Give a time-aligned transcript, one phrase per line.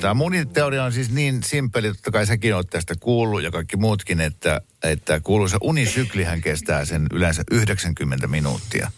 [0.00, 3.76] Tämä mun teoria on siis niin simppeli, totta kai säkin oot tästä kuullut ja kaikki
[3.76, 8.90] muutkin, että, että kuuluisa unisyklihän kestää sen yleensä 90 minuuttia.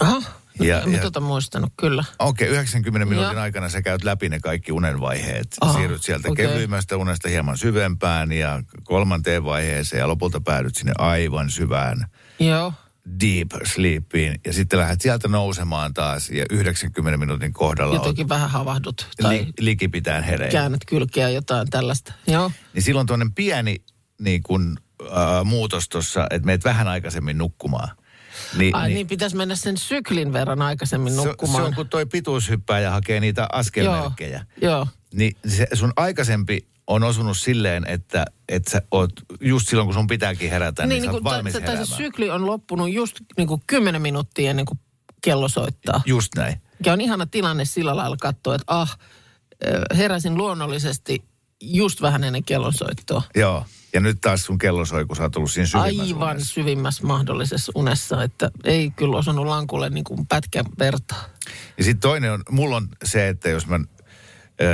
[0.00, 0.22] Aha.
[0.60, 2.04] Ja- en ja- tota muistanut, kyllä.
[2.18, 3.42] Okei, 90 minuutin Joo.
[3.42, 5.48] aikana sä käyt läpi ne kaikki unenvaiheet.
[5.60, 6.46] Aha, Siirryt sieltä okei.
[6.46, 12.06] kevyimmästä unesta hieman syvempään ja kolmanteen vaiheeseen ja lopulta päädyt sinne aivan syvään
[12.38, 12.72] Joo.
[13.20, 14.40] Deep sleepiin.
[14.46, 19.38] Ja sitten lähdet sieltä nousemaan taas ja 90 minuutin kohdalla oot Jotenkin vähän havahdut tai
[19.38, 20.52] li, likipitään hereillä.
[20.52, 22.12] käännät kylkeä jotain tällaista.
[22.26, 22.52] Joo.
[22.74, 23.76] Niin silloin tuonne pieni
[24.20, 27.88] niin kun, äh, muutos tuossa, että meet vähän aikaisemmin nukkumaan.
[28.58, 31.64] Niin, Ai niin, pitäisi mennä sen syklin verran aikaisemmin se, se nukkumaan.
[31.64, 34.46] on kun toi pituushyppääjä hakee niitä askelmerkkejä.
[34.62, 34.86] Joo.
[35.14, 40.06] Niin se sun aikaisempi on osunut silleen, että, että sä oot just silloin, kun sun
[40.06, 43.48] pitääkin herätä, niin, niin, sä oot valmis tai, tai se sykli on loppunut just niin
[43.48, 44.78] kuin 10 minuuttia ennen kuin
[45.20, 46.02] kello soittaa.
[46.06, 46.60] Just näin.
[46.86, 48.98] Ja on ihana tilanne sillä lailla katsoa, että ah,
[49.96, 51.24] heräsin luonnollisesti
[51.60, 53.22] just vähän ennen kellon soittoa.
[53.34, 53.66] Joo.
[53.92, 56.54] Ja nyt taas sun kello soi, kun sä oot ollut siinä syvimmässä Aivan unessa.
[56.54, 61.24] syvimmässä mahdollisessa unessa, että ei kyllä osunut lankulle niin kuin pätkän vertaa.
[61.78, 63.80] Ja sitten toinen on, mulla on se, että jos mä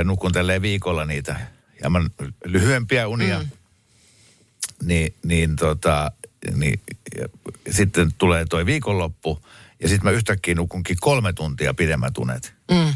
[0.03, 1.56] nukun tälleen viikolla niitä
[1.89, 2.01] mä
[2.45, 3.49] lyhyempiä unia, mm.
[4.83, 6.11] niin, niin, tota,
[6.55, 6.79] niin
[7.17, 7.27] ja,
[7.71, 9.41] sitten tulee toi viikonloppu
[9.81, 12.53] ja sitten mä yhtäkkiä nukunkin kolme tuntia pidemmät unet.
[12.71, 12.93] Mm.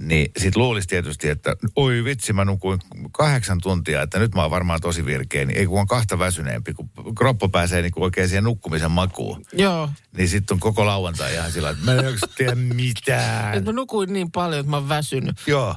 [0.00, 2.78] Niin sit luulisi tietysti, että oi vitsi, mä nukuin
[3.12, 5.44] kahdeksan tuntia, että nyt mä oon varmaan tosi virkeä.
[5.44, 9.44] Niin ei kun on kahta väsyneempi, kun kroppa pääsee niin oikein siihen nukkumisen makuun.
[9.52, 9.90] Joo.
[10.16, 13.54] Niin sitten on koko lauantai ihan sillä, että mä en tiedä mitään.
[13.58, 15.36] Et mä nukuin niin paljon, että mä oon väsynyt.
[15.46, 15.76] Joo.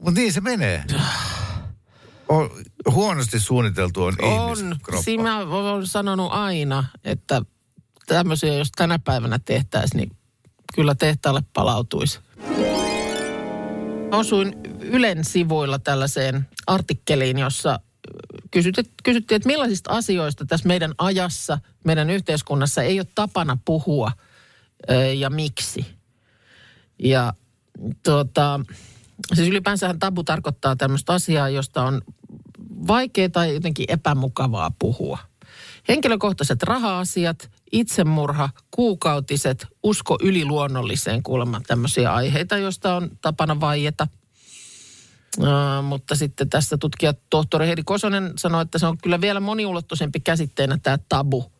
[0.00, 0.84] Mutta niin se menee.
[2.28, 2.50] On,
[2.90, 4.58] huonosti suunniteltu on, On.
[4.58, 5.02] ihmiskroppa.
[5.02, 7.42] Siinä mä oon sanonut aina, että
[8.06, 10.16] tämmöisiä, jos tänä päivänä tehtäisiin, niin
[10.74, 12.20] kyllä tehtaalle palautuisi.
[14.12, 17.80] Osuin Ylen sivuilla tällaiseen artikkeliin, jossa
[18.50, 24.12] kysyttiin, kysyttiin, että millaisista asioista tässä meidän ajassa, meidän yhteiskunnassa ei ole tapana puhua
[24.90, 25.86] ö, ja miksi.
[26.98, 27.32] Ja
[28.02, 28.60] tuota,
[29.34, 32.02] siis ylipäänsähän tabu tarkoittaa tämmöistä asiaa, josta on
[32.86, 35.18] vaikea tai jotenkin epämukavaa puhua.
[35.88, 44.08] Henkilökohtaiset raha-asiat, itsemurha, kuukautiset, usko yliluonnolliseen kuulemma tämmöisiä aiheita, joista on tapana vaieta.
[45.38, 50.20] Uh, mutta sitten tässä tutkija tohtori Heidi Kosonen sanoi, että se on kyllä vielä moniulottoisempi
[50.20, 51.52] käsitteenä tämä tabu.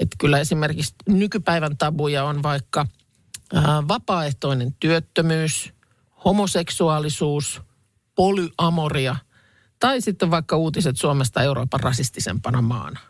[0.00, 2.86] Että kyllä esimerkiksi nykypäivän tabuja on vaikka
[3.54, 5.72] uh, vapaaehtoinen työttömyys,
[6.26, 7.62] homoseksuaalisuus,
[8.14, 9.16] polyamoria
[9.78, 13.00] tai sitten vaikka uutiset Suomesta Euroopan rasistisempana maana.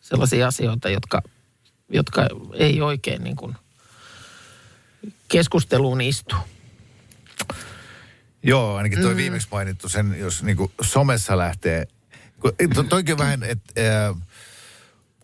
[0.00, 1.22] Sellaisia asioita, jotka,
[1.88, 3.56] jotka ei oikein niin kuin
[5.28, 6.36] keskusteluun istu.
[8.42, 9.16] Joo, ainakin toi mm.
[9.16, 11.86] viimeksi mainittu sen, jos niinku somessa lähtee.
[12.88, 13.72] toikin vähän, että
[14.08, 14.16] äh,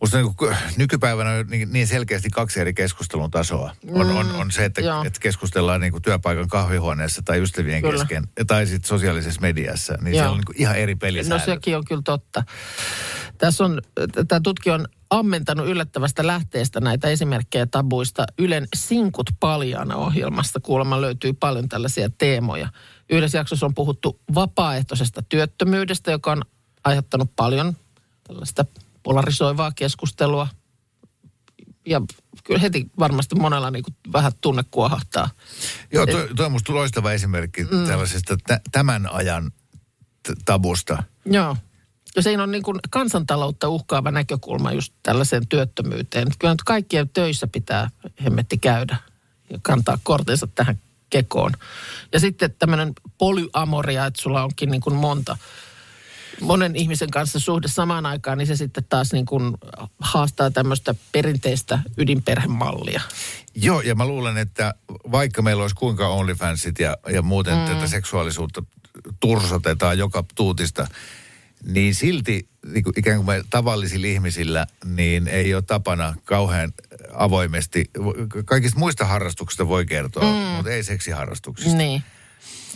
[0.03, 3.75] musta niinku, nykypäivänä on niin, niin selkeästi kaksi eri keskustelun tasoa.
[3.91, 5.03] On, on, on se, että, joo.
[5.03, 7.97] että keskustellaan niinku työpaikan kahvihuoneessa tai ystävien Kyllä.
[7.97, 9.97] kesken, tai sitten sosiaalisessa mediassa.
[10.01, 10.23] Niin Joo.
[10.23, 11.45] se on niinku ihan eri No pelisäännöt.
[11.45, 12.43] sekin on kyllä totta.
[13.37, 13.81] Tässä on,
[14.27, 18.25] tämä tutkija on ammentanut yllättävästä lähteestä näitä esimerkkejä tabuista.
[18.39, 22.69] Ylen Sinkut paljaana ohjelmasta kuulemma löytyy paljon tällaisia teemoja.
[23.09, 26.41] Yhdessä jaksossa on puhuttu vapaaehtoisesta työttömyydestä, joka on
[26.83, 27.75] aiheuttanut paljon
[28.27, 28.65] tällaista
[29.03, 30.47] polarisoivaa keskustelua.
[31.85, 32.01] Ja
[32.43, 35.29] kyllä heti varmasti monella niin kuin vähän tunne kuohahtaa.
[35.93, 37.87] Joo, toi, toi on musta loistava esimerkki mm.
[37.87, 39.51] tällaisesta tä, tämän ajan
[40.23, 41.03] t- tabusta.
[41.25, 41.57] Joo.
[42.15, 46.27] Ja siinä on niin kuin kansantaloutta uhkaava näkökulma just tällaiseen työttömyyteen.
[46.39, 47.89] Kyllä nyt kaikkien töissä pitää
[48.23, 48.97] hemmetti käydä
[49.49, 50.79] ja kantaa kortensa tähän
[51.09, 51.51] kekoon.
[52.13, 55.37] Ja sitten tämmöinen polyamoria, että sulla onkin niin kuin monta,
[56.43, 59.53] monen ihmisen kanssa suhde samaan aikaan, niin se sitten taas niin kuin
[59.99, 63.01] haastaa tämmöistä perinteistä ydinperhemallia.
[63.55, 64.73] Joo, ja mä luulen, että
[65.11, 67.65] vaikka meillä olisi kuinka OnlyFansit ja, ja muuten mm.
[67.65, 68.63] tätä seksuaalisuutta
[69.19, 70.87] tursotetaan joka tuutista,
[71.65, 76.73] niin silti niin kuin ikään kuin me tavallisilla ihmisillä, niin ei ole tapana kauhean
[77.13, 77.89] avoimesti.
[78.45, 80.55] Kaikista muista harrastuksista voi kertoa, mm.
[80.55, 81.77] mutta ei seksiharrastuksista.
[81.77, 82.03] Niin.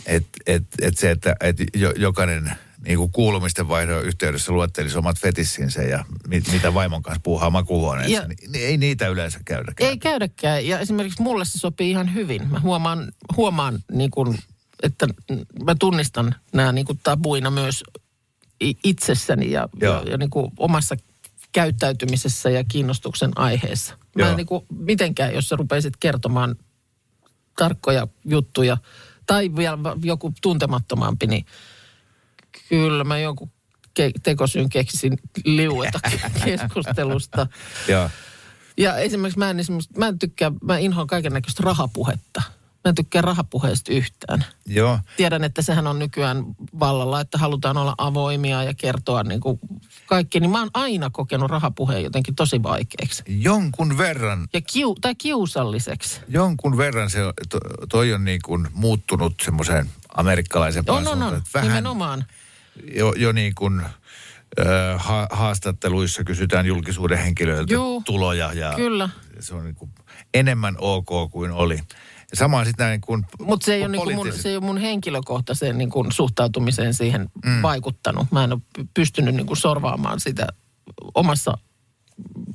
[0.06, 2.52] Et, et, et se, että et jo, jokainen
[2.84, 8.12] niin kuin kuulumisten vaihdon yhteydessä luettelisi omat fetissinsä ja mit, mitä vaimon kanssa puuhaa makuuhuoneessa,
[8.12, 9.90] Ja- niin, niin ei niitä yleensä käydäkään.
[9.90, 10.66] Ei käydäkään.
[10.66, 12.50] Ja esimerkiksi mulle se sopii ihan hyvin.
[12.50, 14.38] Mä huomaan, huomaan niin kuin,
[14.82, 15.08] että
[15.64, 17.84] mä tunnistan nämä niin kuin tabuina myös
[18.84, 19.94] itsessäni ja, Joo.
[20.02, 20.96] ja, ja niin kuin omassa
[21.52, 23.94] käyttäytymisessä ja kiinnostuksen aiheessa.
[23.98, 24.30] Mä Joo.
[24.30, 26.56] en niin kuin mitenkään, jos sä rupeisit kertomaan
[27.58, 28.76] tarkkoja juttuja
[29.26, 31.46] tai vielä joku tuntemattomampi, niin
[32.68, 33.50] kyllä mä jonkun
[34.00, 36.00] ke- tekosyyn keksin liueta
[36.44, 37.46] keskustelusta.
[37.88, 38.10] Joo.
[38.76, 42.42] Ja esimerkiksi mä en, esimerkiksi, mä en tykkää, mä inhoan kaiken näköistä rahapuhetta.
[42.84, 44.44] Mä en tykkää rahapuheesta yhtään.
[44.66, 44.98] Joo.
[45.16, 46.44] Tiedän, että sehän on nykyään
[46.80, 49.58] vallalla, että halutaan olla avoimia ja kertoa niin kuin
[50.06, 50.40] kaikki.
[50.40, 53.22] Niin mä oon aina kokenut rahapuheen jotenkin tosi vaikeaksi.
[53.28, 56.20] Jonkun verran, Ja kiu, tai kiusalliseksi.
[56.28, 57.18] jonkun verran se,
[57.48, 61.36] to, toi on niin kuin muuttunut semmoiseen On, on, suuntaan, on.
[61.38, 62.24] että vähän Nimenomaan.
[62.94, 63.82] Jo, jo niin kuin
[64.96, 68.02] ha, haastatteluissa kysytään julkisuuden henkilöiltä Juu.
[68.06, 69.08] tuloja ja Kyllä.
[69.40, 69.90] se on niin kuin
[70.34, 71.80] enemmän ok kuin oli.
[72.30, 74.64] Ja sama sitten näin kuin Mutta se, ei ole niinku mun, poliittiset- se ei ole
[74.64, 77.62] mun henkilökohtaiseen niinku suhtautumiseen siihen mm.
[77.62, 78.26] vaikuttanut.
[78.32, 80.46] Mä en ole py- pystynyt niinku sorvaamaan sitä
[81.14, 81.58] omassa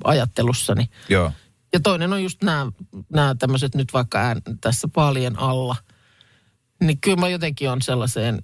[0.03, 0.89] ajattelussani.
[1.09, 1.31] Joo.
[1.73, 2.71] Ja toinen on just nämä,
[3.13, 5.75] nämä tämmöiset nyt vaikka ään, tässä vaalien alla.
[6.83, 8.43] Niin kyllä mä jotenkin on sellaiseen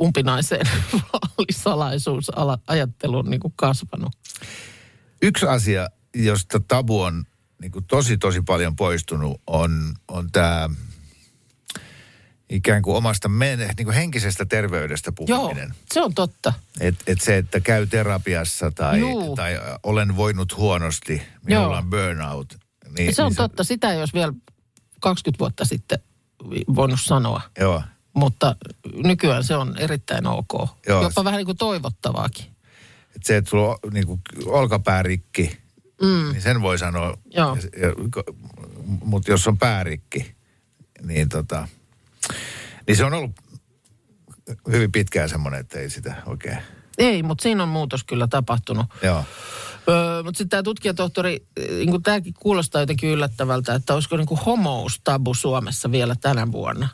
[0.00, 0.66] umpinaiseen
[1.12, 4.12] vaalisalaisuusajatteluun niin kuin kasvanut.
[5.22, 7.24] Yksi asia, josta tabu on
[7.62, 10.68] niin kuin tosi tosi paljon poistunut, on, on tämä
[12.50, 15.74] ikään kuin omasta men, niin kuin henkisestä terveydestä Joo, puhuminen.
[15.92, 16.52] se on totta.
[16.80, 19.36] Et, et se, että käy terapiassa tai, Juu.
[19.36, 22.58] tai olen voinut huonosti, minulla on burnout.
[22.98, 23.64] Niin, Se on niin totta.
[23.64, 24.32] Sitä ei olisi vielä
[25.00, 25.98] 20 vuotta sitten
[26.76, 27.40] voinut sanoa.
[27.60, 27.82] Joo,
[28.16, 28.56] Mutta
[28.94, 30.52] nykyään se on erittäin ok.
[30.88, 31.02] Joo.
[31.02, 32.46] Jopa vähän niin kuin toivottavaakin.
[33.16, 35.58] et se, että sulla on niin kuin olkapää rikki,
[36.02, 36.32] mm.
[36.32, 37.18] niin sen voi sanoa.
[37.34, 37.58] Joo.
[39.04, 40.34] Mutta jos on päärikki,
[41.02, 41.68] niin, tota,
[42.86, 43.30] niin se on ollut
[44.70, 46.58] hyvin pitkään semmoinen, että ei sitä oikein.
[46.98, 48.86] Ei, mutta siinä on muutos kyllä tapahtunut.
[49.02, 49.24] Joo.
[49.88, 55.34] Öö, mutta sitten tämä tutkijatohtori, niin tämäkin kuulostaa jotenkin yllättävältä, että olisiko niin homous tabu
[55.34, 56.88] Suomessa vielä tänä vuonna.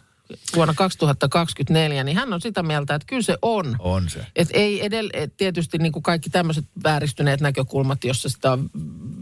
[0.57, 3.77] Vuonna 2024, niin hän on sitä mieltä, että kyllä se on.
[3.79, 4.27] On se.
[4.37, 8.71] Et ei edell, et tietysti niin kuin kaikki tämmöiset vääristyneet näkökulmat, jossa sitä on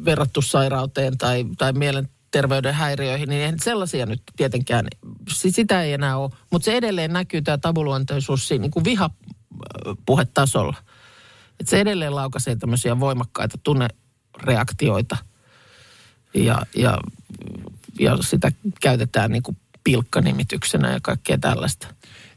[0.04, 4.86] verrattu sairauteen tai, tai mielenterveyden häiriöihin, niin sellaisia nyt tietenkään,
[5.28, 6.30] si- sitä ei enää ole.
[6.50, 10.76] Mutta se edelleen näkyy tämä tabuluonteisuus siinä niin kuin vihapuhetasolla.
[11.60, 15.16] Et se edelleen laukaisee tämmöisiä voimakkaita tunnereaktioita
[16.34, 16.98] ja, ja,
[17.98, 21.94] ja sitä käytetään niin kuin pilkkanimityksenä ja kaikkea tällaista.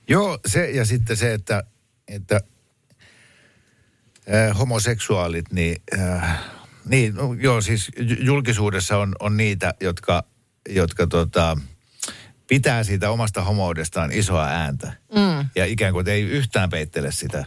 [0.08, 1.64] Joo, se ja sitten se, että,
[2.08, 2.42] että
[4.34, 6.40] äh, homoseksuaalit, niin, äh,
[6.86, 10.24] niin no, joo, siis ju- julkisuudessa on, on niitä, jotka,
[10.70, 11.58] jotka tota,
[12.48, 14.94] pitää siitä omasta homoudestaan isoa ääntä.
[15.16, 15.50] Mm.
[15.56, 17.46] Ja ikään kuin ei yhtään peittele sitä.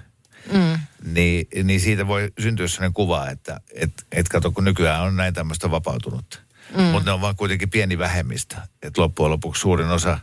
[0.53, 0.79] Mm.
[1.13, 5.35] Niin, niin siitä voi syntyä sellainen kuva, että et, et kato, kun nykyään on näin
[5.35, 6.39] tämmöistä vapautunutta.
[6.77, 6.83] Mm.
[6.83, 8.57] Mutta ne on vaan kuitenkin pieni vähemmistö.
[8.83, 10.19] Että loppujen lopuksi suurin osa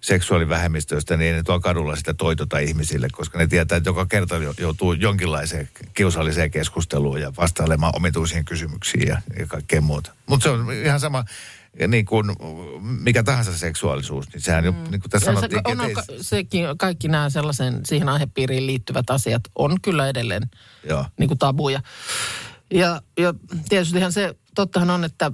[0.00, 4.36] seksuaalivähemmistöistä, niin ei ne tuolla kadulla sitä toitota ihmisille, koska ne tietää, että joka kerta
[4.36, 10.12] jo- joutuu jonkinlaiseen kiusalliseen keskusteluun ja vastailemaan omituisiin kysymyksiin ja, ja kaikkea muuta.
[10.26, 11.24] Mutta se on ihan sama,
[11.88, 12.26] niin kuin
[12.80, 14.66] mikä tahansa seksuaalisuus, niin sehän mm.
[14.66, 18.08] jo, niin kuin tässä Ja se, sanottiin, on, on, ka- sekin, kaikki nämä sellaisen, siihen
[18.08, 20.42] aihepiiriin liittyvät asiat on kyllä edelleen
[20.88, 21.80] joo, niin kuin tabuja.
[22.70, 23.34] Ja, ja
[23.68, 25.32] tietystihan se, tottahan on, että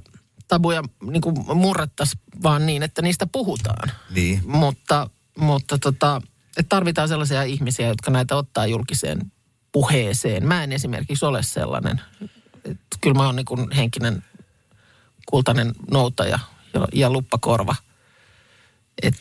[0.51, 3.91] tabuja niin kuin murrettaisiin vaan niin, että niistä puhutaan.
[4.11, 4.43] niin.
[4.47, 6.23] Mutta, mutta tota,
[6.57, 9.33] että tarvitaan sellaisia ihmisiä, jotka näitä ottaa julkiseen
[9.73, 10.47] puheeseen.
[10.47, 12.01] Mä en esimerkiksi ole sellainen.
[12.65, 14.25] Et kyllä mä oon niin kuin henkinen
[15.27, 16.39] kultainen noutaja
[16.75, 17.75] ja, ja luppakorva.
[19.03, 19.15] Et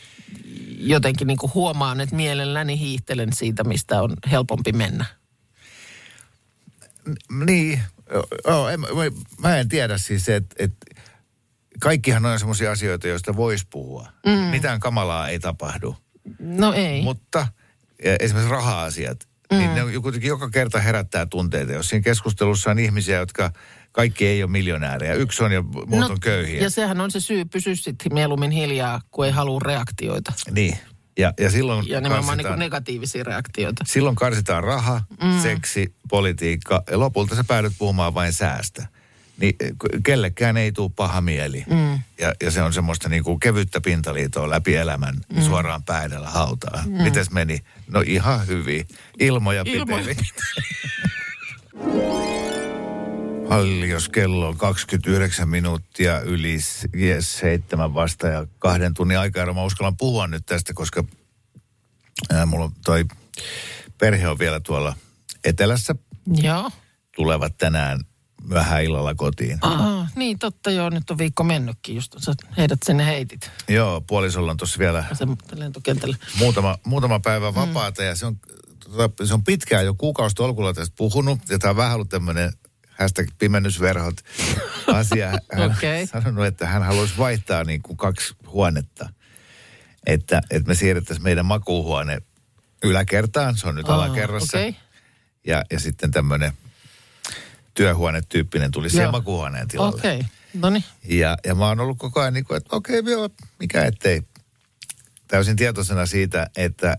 [0.78, 5.04] jotenkin niin kuin huomaan, että mielelläni hiihtelen siitä, mistä on helpompi mennä.
[7.44, 7.82] Niin,
[8.46, 8.80] joo, en,
[9.40, 10.72] mä, en tiedä siis että et,
[11.80, 14.08] kaikkihan on semmoisia asioita, joista voisi puhua.
[14.26, 14.32] Mm.
[14.32, 15.96] Mitään kamalaa ei tapahdu.
[16.38, 17.02] No ei.
[17.02, 17.46] Mutta
[18.20, 19.58] esimerkiksi raha-asiat, mm.
[19.58, 21.72] niin ne kuitenkin joka kerta herättää tunteita.
[21.72, 23.52] Jos siinä keskustelussa on ihmisiä, jotka
[23.92, 25.14] kaikki ei ole miljonäärejä.
[25.14, 26.56] Yksi on ja muut on köyhiä.
[26.58, 30.32] No, Ja sehän on se syy, pysy sitten mieluummin hiljaa, kun ei halua reaktioita.
[30.50, 30.78] Niin.
[31.18, 33.84] Ja, ja silloin, Ja nimenomaan niin karsitaan, negatiivisia reaktioita.
[33.88, 35.40] silloin karsitaan raha, mm.
[35.42, 38.86] seksi, politiikka ja lopulta sä päädyt puhumaan vain säästä.
[39.40, 41.64] Niin k- kellekään ei tule paha mieli.
[41.70, 41.92] Mm.
[42.18, 45.42] Ja, ja se on semmoista niin kuin kevyttä pintaliitoa läpi elämän mm.
[45.42, 46.82] suoraan päädellä hautaa.
[46.86, 47.02] Mm.
[47.02, 47.58] Mites meni?
[47.86, 48.88] No ihan hyvin.
[49.18, 50.16] Ilmoja piteli.
[53.50, 56.58] Hallios kello on 29 minuuttia yli
[56.98, 59.54] yes, seitsemän vasta ja kahden tunnin aikaa.
[59.54, 61.04] Mä uskallan puhua nyt tästä, koska
[62.32, 63.04] ää, mulla on toi
[63.98, 64.96] perhe on vielä tuolla
[65.44, 65.94] etelässä.
[66.26, 66.70] Joo.
[67.16, 68.00] Tulevat tänään
[68.48, 69.58] myöhään illalla kotiin.
[69.62, 74.50] Aha, niin totta joo, nyt on viikko mennytkin, just sä heidät sinne heitit Joo, puolisolla
[74.50, 76.16] on tuossa vielä se lentokentälle.
[76.38, 78.36] muutama, muutama päivä vapaata ja se on,
[78.84, 81.38] tota, se on pitkään jo kuukausitolkulla tästä puhunut.
[81.48, 82.52] Ja tämä on vähän ollut tämmöinen
[82.98, 84.14] hashtag pimennysverhot
[84.86, 85.28] asia.
[85.52, 85.74] Hän on
[86.22, 89.08] sanonut, että hän haluaisi vaihtaa niin kuin kaksi huonetta.
[90.06, 92.18] Että, että me siirrettäisiin meidän makuuhuone
[92.82, 94.58] yläkertaan, se on nyt Aa, alakerrassa.
[94.58, 94.76] okei.
[95.46, 96.52] Ja, ja sitten tämmöinen
[97.74, 99.12] työhuonetyyppinen tuli Joo.
[99.12, 99.98] makuuhuoneen tilalle.
[99.98, 100.28] Okei, okay.
[100.54, 100.84] no niin.
[101.04, 104.22] Ja, ja mä oon ollut koko ajan niin kuin, että okei, okay, joo, mikä ettei.
[105.28, 106.96] Täysin tietoisena siitä, että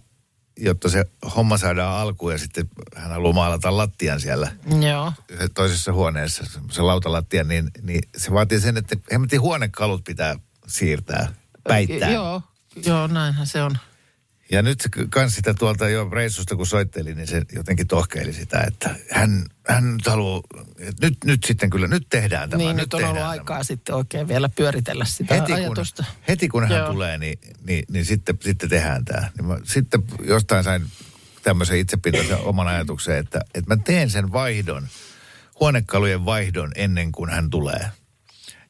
[0.57, 4.51] jotta se homma saadaan alkuun ja sitten hän haluaa maalata lattian siellä
[4.91, 5.13] Joo.
[5.53, 10.35] toisessa huoneessa, se lautalattia, niin, niin se vaatii sen, että hemmetin huonekalut pitää
[10.67, 12.11] siirtää, päittää.
[12.11, 12.41] Joo,
[12.85, 13.77] joo, näinhän se on.
[14.51, 18.95] Ja nyt kans sitä tuolta jo reissusta, kun soitteli, niin se jotenkin tohkeili sitä, että
[19.11, 20.41] hän, hän nyt haluaa,
[20.79, 22.63] että nyt, nyt sitten kyllä, nyt tehdään tämä.
[22.63, 26.05] niin, nyt on ollut aikaa sitten oikein vielä pyöritellä sitä heti kun, ajatusta.
[26.27, 26.91] heti kun hän Joo.
[26.91, 29.29] tulee, niin, niin, niin sitten, sitten tehdään tämä.
[29.37, 30.85] Niin mä, sitten jostain sain
[31.43, 34.87] tämmöisen itsepintaisen oman ajatuksen, että, että mä teen sen vaihdon,
[35.59, 37.91] huonekalujen vaihdon ennen kuin hän tulee.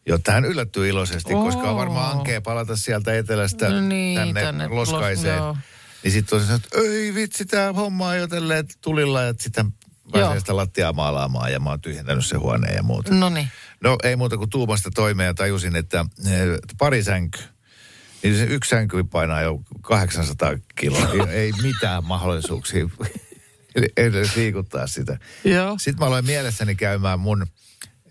[0.05, 1.43] Jotta hän yllättyy iloisesti, Oo.
[1.45, 5.37] koska on varmaan ankea palata sieltä etelästä No niin, tänne, tänne los- loskaiseen.
[5.37, 5.57] joo.
[6.03, 9.73] niin sitten on se, että ei vitsi, tämä homma on jo tälleen tulilla, että sitten
[10.11, 13.13] pääsee sitä lattiaa maalaamaan ja mä oon tyhjentänyt sen huoneen ja muuta.
[13.13, 13.47] No niin.
[13.83, 16.31] No ei muuta kuin tuumasta toimeen ja tajusin, että eh,
[16.77, 17.39] pari sänky,
[18.23, 21.07] niin se yksi sänky painaa jo 800 kiloa.
[21.13, 22.89] Ei, ei mitään mahdollisuuksia
[23.97, 25.17] edes liikuttaa sitä.
[25.43, 25.77] Joo.
[25.79, 27.45] Sitten mä aloin mielessäni käymään mun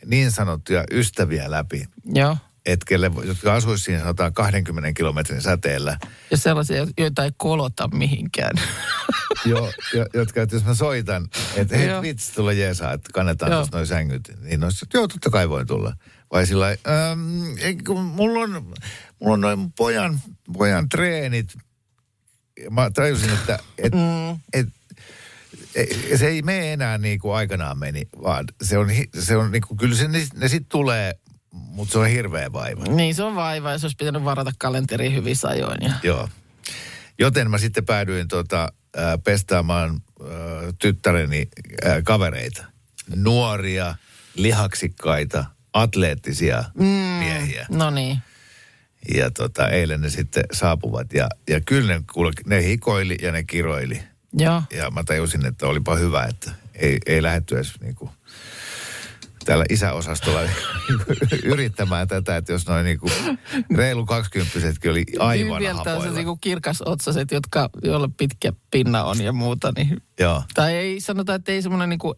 [0.06, 2.36] niin sanottuja ystäviä läpi, Joo.
[2.66, 5.98] et kelle, jotka asuisivat siinä sanotaan 20 kilometrin säteellä.
[6.30, 8.56] Ja sellaisia, joita ei kolota mihinkään.
[9.44, 12.02] jo, jo, jotka, että jos mä soitan, että hei Joo.
[12.02, 13.60] vitsi, tulla jeesaa, että kannetaan Joo.
[13.60, 14.32] tuosta noin sängyt.
[14.40, 15.94] Niin no, sit, joo, totta kai voin tulla.
[16.32, 18.52] Vai sillä lailla, ähm, mulla on,
[19.20, 20.20] mulla on noin pojan,
[20.52, 21.56] pojan treenit.
[22.70, 24.30] Mä tajusin, että et, mm.
[24.52, 24.66] et,
[26.16, 29.78] se ei mene enää niin kuin aikanaan meni, vaan se on, se on niin kuin,
[29.78, 31.14] kyllä se, ne, ne sitten tulee,
[31.50, 32.84] mutta se on hirveä vaiva.
[32.84, 35.78] niin se on vaiva ja se olisi pitänyt varata kalenteriin hyvissä ajoin.
[35.82, 35.92] Ja...
[36.02, 36.28] Joo.
[37.18, 40.28] Joten mä sitten päädyin tota, äh, pestaamaan äh,
[40.78, 41.48] tyttäreni
[41.86, 42.64] äh, kavereita.
[43.14, 43.94] Nuoria,
[44.34, 46.84] lihaksikkaita, atleettisia mm.
[46.84, 47.66] miehiä.
[47.70, 48.18] No niin.
[49.14, 51.12] Ja tota, eilen ne sitten saapuvat.
[51.12, 54.02] Ja, ja kyllä ne, kuule, ne hikoili ja ne kiroili.
[54.32, 54.62] Joo.
[54.76, 58.10] Ja mä tajusin, että olipa hyvä, että ei, ei lähdetty edes niinku,
[59.44, 60.40] täällä isäosastolla
[61.44, 63.10] yrittämään tätä, että jos noin niinku
[63.76, 65.84] reilu kaksikymppisetkin oli aivan Vielä hapoilla.
[65.84, 69.72] tällaiset niinku kirkasotsaset, jotka, joilla pitkä pinna on ja muuta.
[69.76, 70.42] Niin, Joo.
[70.54, 72.14] tai ei sanota, että ei semmoinen niinku,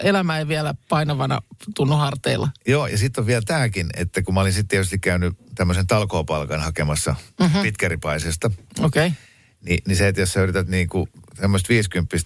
[0.00, 1.40] elämä ei vielä painavana
[1.74, 2.48] tunnu harteilla.
[2.66, 6.60] Joo, ja sitten on vielä tämäkin, että kun mä olin sitten tietysti käynyt tämmöisen talkoopalkan
[6.60, 7.62] hakemassa mm-hmm.
[7.62, 9.06] pitkäripaisesta, Okei.
[9.06, 9.18] Okay.
[9.64, 12.16] niin, niin se, että jos sä yrität niinku tämmöistä 50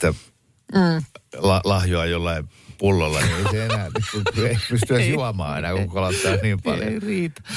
[0.74, 1.04] mm.
[1.36, 2.48] la, lahjoa jollain
[2.78, 6.92] pullolla, niin ei se enää niinku, ei pysty edes juomaan enää, kun kolottaa niin paljon.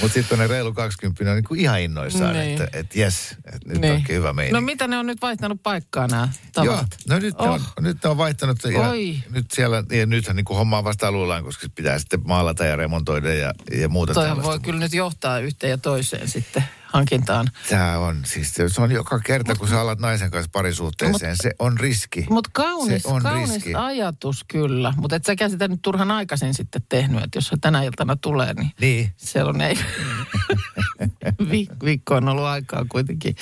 [0.02, 2.62] Mutta sitten ne reilu 20 on niinku ihan innoissaan, Niin.
[2.62, 3.94] että et jes, että nyt Niin.
[3.94, 4.54] onkin hyvä meininki.
[4.54, 6.98] No mitä ne on nyt vaihtanut paikkaa nämä Joo, tavarat?
[7.10, 7.46] no nyt, oh.
[7.46, 9.18] ne on, nyt ne on vaihtanut ja Oi.
[9.30, 13.34] nyt siellä, ja nythän niin homma on vasta aluillaan, koska pitää sitten maalata ja remontoida
[13.34, 17.48] ja, ja muuta Toihan voi kyllä nyt johtaa yhteen ja toiseen sitten hankintaan.
[17.70, 21.78] Tämä on siis, se- on joka kerta, kun sä alat naisen kanssa parisuhteeseen, se on
[21.80, 22.26] riski.
[22.30, 23.74] Mutta kaunis, Se on kaunis riski.
[23.76, 24.94] ajatus kyllä.
[24.98, 28.54] Mutta et säkään sitä nyt turhan aikaisin sitten tehnyt, että jos se tänä iltana tulee,
[28.54, 29.76] niin Niin, siellä on ei.
[31.52, 33.36] Vi- viikko on ollut aikaa kuitenkin.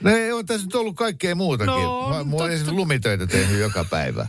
[0.00, 1.66] no ei ole tässä nyt ollut kaikkea muutakin.
[1.74, 4.26] No, Mä, mä olen esimerkiksi lumitöitä tehnyt joka päivä.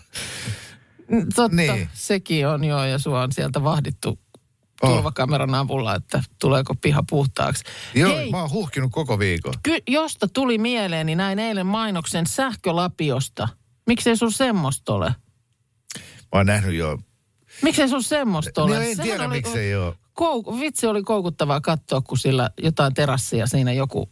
[1.35, 1.89] Totta, Niin.
[1.93, 4.19] sekin on jo ja sua on sieltä vahdittu.
[4.81, 7.63] Turvakameran avulla, että tuleeko piha puhtaaksi.
[7.95, 9.53] Joo, Hei, mä oon huhkinut koko viikon.
[9.63, 13.47] ky- josta tuli mieleen, niin näin eilen mainoksen sähkölapiosta.
[13.87, 15.05] Miksei sun semmoista ole?
[15.99, 15.99] Mä
[16.31, 16.97] oon nähnyt jo.
[17.61, 18.79] Miksei sun semmoista ole?
[18.79, 19.93] Niin en Sehän tiedä, oli- miksei ole.
[20.19, 24.09] Kou- vitsi oli koukuttavaa katsoa, kun sillä jotain terassia siinä joku...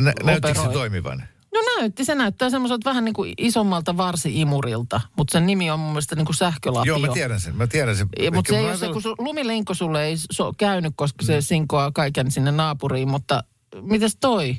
[0.00, 1.24] Nä, näyttikö se toimivan?
[1.58, 2.04] No näytti.
[2.04, 6.26] Se näyttää semmoiselta vähän niin kuin isommalta varsi-imurilta, mutta sen nimi on mun mielestä niin
[6.26, 6.96] kuin sähkölapio.
[6.96, 7.56] Joo, mä tiedän sen.
[7.56, 8.08] Mä tiedän sen.
[8.18, 11.40] Ja, mutta se ei ole se, kun su, lumilinko sulle ei so, käynyt, koska se
[11.40, 13.44] sinkoaa kaiken sinne naapuriin, mutta
[13.80, 14.56] mites toi?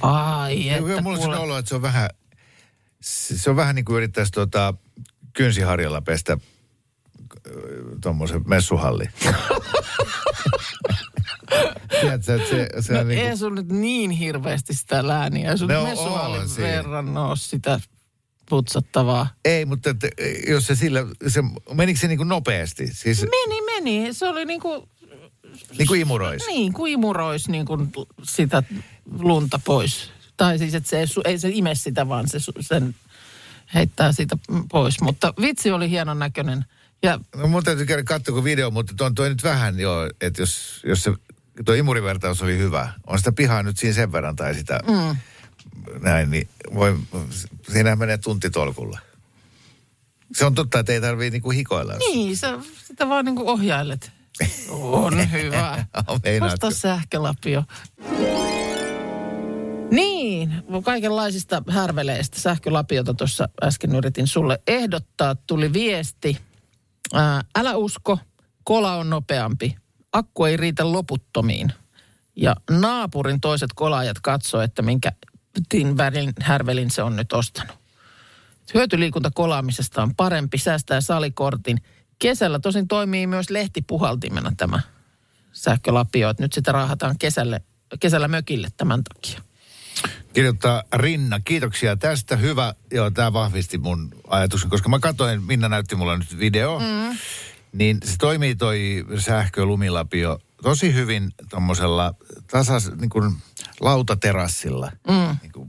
[0.00, 1.18] Ai, Joo, että mulla on kuule.
[1.18, 2.10] sellainen olo, että se on vähän,
[3.00, 4.74] se on vähän niin kuin yrittäisi tuota,
[5.32, 6.38] kynsiharjalla pestä
[8.02, 9.04] tuommoisen messuhalli.
[12.00, 15.50] Tiedätkö, että se, se No on niin ei kuin, sun nyt niin hirveästi sitä lääniä.
[15.50, 17.80] Ei sun No no, on messuhallin verran ole sitä
[18.48, 19.28] putsattavaa.
[19.44, 20.08] ei, mutta että,
[20.48, 21.42] jos se sillä, se,
[21.74, 22.86] menikö se niin kuin nopeasti?
[22.94, 24.12] Siis Meni, meni.
[24.12, 24.82] Se oli niin kuin,
[25.78, 26.46] niin kuin imuroisi?
[26.46, 27.92] niin kuin imurois niin kuin
[28.22, 28.62] sitä
[29.18, 30.10] lunta pois.
[30.36, 32.94] Tai siis, että se ei, ei se ime sitä, vaan se sen
[33.74, 34.36] heittää siitä
[34.70, 35.00] pois.
[35.00, 36.64] Mutta vitsi oli hienon näköinen.
[37.04, 40.82] Ja No mun täytyy käydä katsoa video, mutta on toi nyt vähän jo, että jos,
[40.86, 41.12] jos se
[41.64, 45.16] tuo imurivertaus oli hyvä, on sitä pihaa nyt siinä sen verran tai sitä mm.
[46.00, 46.98] näin, niin voi,
[47.72, 48.98] siinä menee tunti tolkulla.
[50.34, 51.94] Se on totta, että ei tarvii niinku hikoilla.
[51.94, 54.12] niin, sä sitä vaan niin kuin ohjailet.
[54.68, 55.86] On hyvä.
[56.46, 57.64] Osta sähkölapio.
[59.90, 65.34] Niin, kaikenlaisista härveleistä sähkölapiota tuossa äsken yritin sulle ehdottaa.
[65.34, 66.38] Tuli viesti.
[67.12, 68.18] Ää, älä usko,
[68.64, 69.76] kola on nopeampi.
[70.12, 71.72] Akku ei riitä loputtomiin.
[72.36, 75.12] Ja naapurin toiset kolaajat katsoo, että minkä
[75.68, 77.78] tin värin härvelin se on nyt ostanut.
[78.74, 81.82] Hyötyliikunta kolaamisesta on parempi, säästää salikortin.
[82.18, 84.80] Kesällä tosin toimii myös lehtipuhaltimena tämä
[85.52, 87.60] sähkölapio, että nyt sitä raahataan kesälle,
[88.00, 89.40] kesällä mökille tämän takia.
[90.32, 92.36] Kirjoittaa Rinna, kiitoksia tästä.
[92.36, 97.18] Hyvä, joo, tämä vahvisti mun ajatuksen, koska mä katsoin, Minna näytti mulle nyt video, mm.
[97.72, 102.14] niin se toimii toi sähkölumilapio tosi hyvin tuommoisella
[102.46, 103.36] tasas, niin kuin
[103.80, 104.92] lautaterassilla.
[105.08, 105.36] Mm.
[105.42, 105.68] Niin kuin,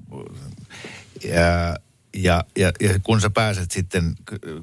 [1.24, 1.76] ja,
[2.14, 4.16] ja, ja, ja, kun sä pääset sitten,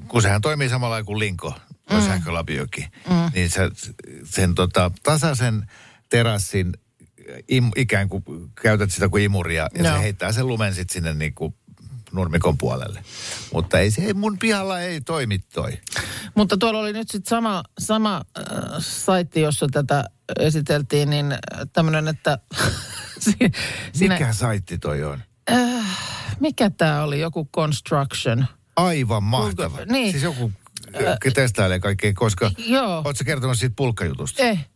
[0.07, 1.53] kun sehän toimii samalla kuin linko,
[1.89, 2.05] tuo mm.
[2.05, 3.31] sähkölapiokin, mm.
[3.33, 3.71] niin sä
[4.23, 5.71] sen tota, tasaisen
[6.09, 6.73] terassin
[7.47, 8.23] im, ikään kuin
[8.61, 9.95] käytät sitä kuin imuria ja Joo.
[9.95, 11.55] se heittää sen lumen sitten sinne niin kuin
[12.11, 13.03] nurmikon puolelle.
[13.53, 15.77] Mutta ei se, ei, mun pihalla ei toimi toi.
[16.35, 18.43] Mutta tuolla oli nyt sitten sama, sama äh,
[18.79, 20.03] saitti, jossa tätä
[20.39, 21.35] esiteltiin, niin
[21.73, 22.37] tämmöinen, että
[23.19, 23.51] si-
[23.93, 25.19] siinä, Mikä saitti toi on?
[26.39, 28.45] mikä tämä oli, joku construction.
[28.75, 29.77] Aivan mahtava.
[29.77, 30.11] Kuinka- niin.
[30.11, 30.51] Siis joku
[30.95, 32.51] äh, testailee kaikkea, koska...
[32.57, 33.01] Joo.
[33.05, 34.43] Oletko kertonut siitä pulkkajutusta?
[34.43, 34.67] Eh,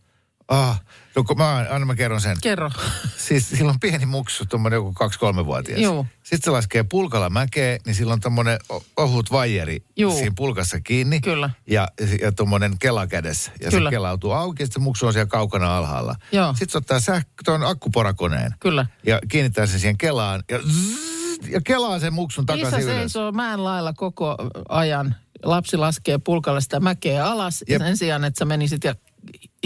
[0.48, 0.82] Ah,
[1.16, 2.38] no kun mä, anna mä kerron sen.
[2.42, 2.72] kerro.
[3.28, 4.94] Siis sillä on pieni muksu, tuommoinen joku
[5.42, 5.80] 2-3-vuotias.
[5.80, 6.06] Juu.
[6.24, 10.12] Sitten se laskee pulkalla mäkeä, niin sillä on tommonen o- ohut vaijeri Juu.
[10.12, 11.20] siinä pulkassa kiinni.
[11.22, 11.50] Kyllä.
[11.68, 11.88] Ja,
[12.22, 13.52] ja tommonen kela kädessä.
[13.62, 13.90] Ja Kyllä.
[13.90, 16.16] se kelautuu auki, ja se muksu on siellä kaukana alhaalla.
[16.32, 16.54] Joo.
[16.54, 18.56] Sitten se ottaa sähkö, tuon akkuporakoneen.
[18.60, 18.86] Kyllä.
[19.06, 20.44] Ja kiinnittää sen siihen kelaan.
[20.52, 22.96] Ja, zzz, ja kelaa sen muksun takaisin Isä ylös.
[23.02, 24.38] seisoo mäen lailla koko
[24.70, 25.16] ajan.
[25.44, 27.64] Lapsi laskee pulkalle sitä mäkeä alas.
[27.68, 27.82] Ja Jep.
[27.82, 28.96] sen sijaan, että sä menisit ja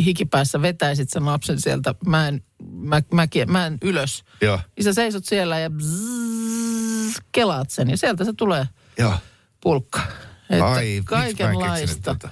[0.06, 4.24] hikipäässä vetäisit sen lapsen sieltä mäen, mä, mäkiä, mäen ylös.
[4.42, 9.14] Joo, Niin sä seisot siellä ja bzzz, kelaat sen ja sieltä se tulee joo.
[9.62, 10.02] pulkka.
[10.50, 12.14] Että Ai, mä en kaikenlaista.
[12.14, 12.30] tota?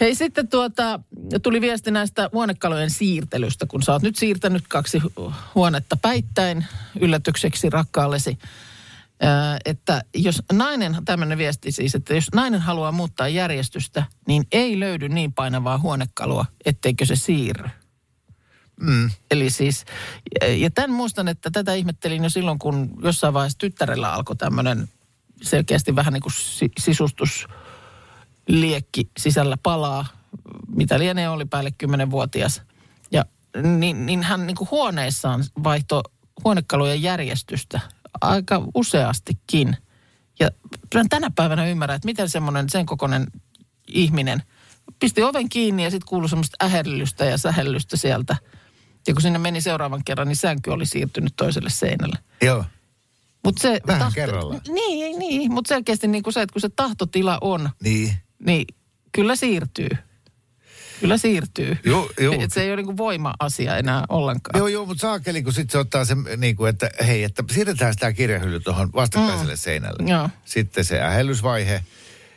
[0.00, 1.00] Hei sitten tuota,
[1.42, 6.66] tuli viesti näistä huonekalujen siirtelystä, kun sä oot nyt siirtänyt kaksi hu- huonetta päittäin
[7.00, 8.38] yllätykseksi rakkaallesi.
[9.64, 15.08] Että jos nainen, tämmöinen viesti siis, että jos nainen haluaa muuttaa järjestystä, niin ei löydy
[15.08, 17.68] niin painavaa huonekalua, etteikö se siirry.
[18.80, 19.10] Mm.
[19.30, 19.84] Eli siis,
[20.56, 24.88] ja- tämän muistan, että tätä ihmettelin jo silloin, kun jossain vaiheessa tyttärellä alkoi tämmöinen
[25.42, 30.06] selkeästi vähän niin kuin si- sisustusliekki sisällä palaa,
[30.68, 32.62] mitä lienee oli päälle 10-vuotias.
[33.12, 33.24] Ja
[33.78, 36.02] niin, niin hän niin kuin huoneessaan vaihtoi
[36.44, 37.80] huonekalujen järjestystä
[38.20, 39.76] aika useastikin.
[40.40, 40.50] Ja
[41.08, 43.26] tänä päivänä ymmärrän, että miten semmoinen sen kokoinen
[43.88, 44.42] ihminen
[44.98, 48.36] pisti oven kiinni ja sitten kuului semmoista äherrystä ja sähellystä sieltä.
[49.06, 52.18] Ja kun sinne meni seuraavan kerran, niin sänky oli siirtynyt toiselle seinälle.
[52.42, 52.64] Joo.
[53.44, 54.60] Mut se Vähän kerrallaan.
[54.68, 58.14] Niin, niin mutta selkeästi niin kuin se, että kun se tahtotila on, Niin.
[58.46, 58.64] niin
[59.12, 59.88] kyllä siirtyy.
[61.04, 61.78] Kyllä siirtyy.
[61.84, 62.34] Joo, joo.
[62.40, 64.58] Et se ei ole niin kuin voima-asia enää ollenkaan.
[64.58, 67.92] Joo, joo, mutta saakeli, kun sitten se ottaa sen, niin kuin, että hei, että siirretään
[67.92, 69.58] sitä kirjahylly tuohon vastakkaiselle mm.
[69.58, 70.10] seinälle.
[70.10, 70.28] Joo.
[70.44, 71.84] Sitten se ähellysvaihe.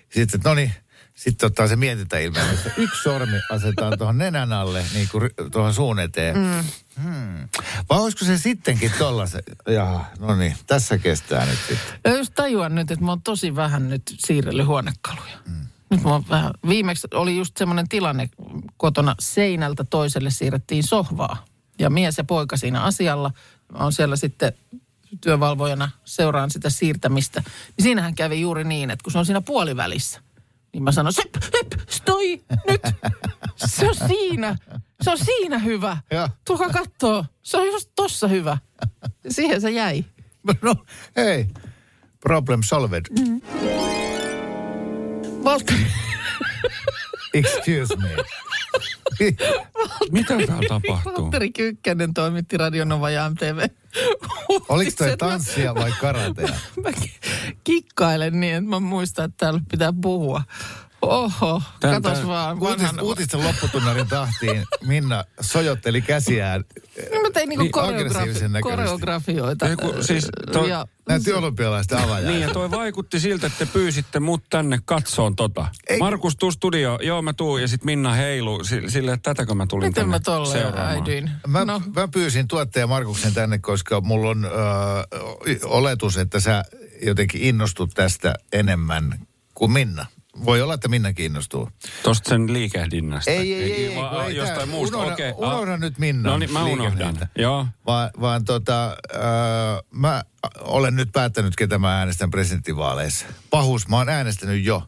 [0.10, 0.74] Sitten, no niin,
[1.16, 5.74] sitten ottaa se mietintä ilmeen, että yksi sormi asetetaan tuohon nenän alle, niin kuin tuohon
[5.74, 6.38] suun eteen.
[6.38, 6.64] Mm.
[7.04, 7.50] Hmm.
[7.90, 9.44] Vai olisiko se sittenkin tollasen?
[9.68, 12.00] Jaa, no niin, tässä kestää nyt sitten.
[12.04, 15.38] Ja just tajuan nyt, että mä oon tosi vähän nyt siirrellyt huonekaluja.
[15.48, 15.68] Mm.
[15.90, 18.30] Nyt mä vähän, viimeksi oli just semmoinen tilanne
[18.78, 21.46] kotona seinältä toiselle siirrettiin sohvaa.
[21.80, 23.32] Ja mies ja poika siinä asialla.
[23.74, 24.54] Oon siellä sitten
[25.22, 27.44] työvalvojana seuraan sitä siirtämistä.
[27.78, 30.22] Niin siinähän kävi juuri niin, että kun se on siinä puolivälissä,
[30.74, 32.82] niin mä sanon, sep, hep, stoi, nyt.
[33.56, 34.56] Se on siinä.
[35.02, 35.98] Se on siinä hyvä.
[36.46, 37.26] Tulkaa kattoo.
[37.44, 38.58] Se on just tossa hyvä.
[39.24, 40.06] Ja siihen se jäi.
[40.62, 40.76] No,
[41.16, 41.48] hei.
[42.20, 43.06] Problem solved.
[43.20, 43.42] Mm.
[45.48, 45.88] Valtteri,
[47.34, 48.16] Excuse me.
[50.12, 51.24] Mitä täällä tapahtuu?
[51.24, 53.68] Valtteri Kykkänen toimitti Radionova ja MTV.
[54.70, 56.48] Oliko toi tanssia vai karatea?
[56.84, 57.20] Mä ki-
[57.64, 60.44] kikkailen niin, että mä muistan, että täällä pitää puhua.
[61.02, 62.58] Oho, Tän- katos tän- vaan.
[62.64, 63.00] Uutis, Vanhan...
[63.02, 66.64] uutisten lopputunnarin tahtiin Minna sojotteli käsiään.
[67.12, 69.70] Niin mä tein niinku Niin, koreografi- koreografioita.
[69.70, 72.32] Ei, kun siis toi- ja Näytti olympialaisten avajaa.
[72.32, 75.68] Niin ja toi vaikutti siltä, että te pyysitte mut tänne katsoon tota.
[75.90, 79.54] Ei- Markus tuu studio, joo mä tuun ja sit Minna heilu si- sille, että tätäkö
[79.56, 80.96] mä tulin miten tänne mä tolleen seuraamaan.
[80.96, 81.32] äidyin?
[81.48, 84.50] Mä, No, mä pyysin tuottaja Markuksen tänne, koska mulla on ö,
[85.64, 86.64] oletus, että sä
[87.04, 89.20] jotenkin innostut tästä enemmän
[89.54, 90.06] kuin Minna.
[90.46, 91.70] Voi olla, että Minna kiinnostuu.
[92.04, 93.32] Tosta sen liikehdinnästä.
[93.32, 95.34] Ei, ei, ei, vaan kun ei jostain tää- muusta, unohda- okei.
[95.38, 97.18] unohda nyt Minnan No niin, mä unohdan.
[97.38, 97.68] Joo.
[97.86, 99.18] Vaan, vaan tota, ö,
[99.92, 100.24] mä
[100.62, 103.26] olen nyt päättänyt, ketä mä äänestän presidentinvaaleissa.
[103.50, 104.84] Pahus, mä oon äänestänyt jo.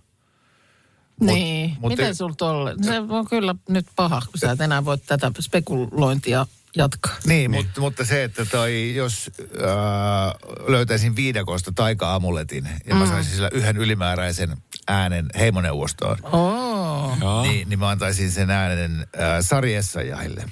[1.19, 2.75] niin, mut miten ei- sul tolle?
[2.81, 7.15] Se on kyllä nyt paha, kun sä et enää voi tätä spekulointia jatkaa.
[7.25, 7.65] Niin, niin.
[7.65, 10.33] Mutta, mutta se, että toi, jos äh,
[10.67, 14.57] löytäisin viidakosta taika-amuletin ja mä saisin sillä yhden ylimääräisen
[14.89, 17.17] äänen heimoneuvostoon, Oo.
[17.21, 17.41] Joo.
[17.41, 20.45] niin, niin mä antaisin sen äänen äh, Sari Essayahille.